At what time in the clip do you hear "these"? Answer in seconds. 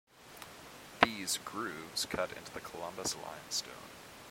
1.03-1.37